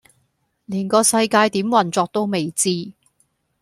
[0.65, 2.93] 連個世界點運作都未知